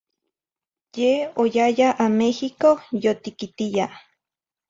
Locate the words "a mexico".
2.05-2.69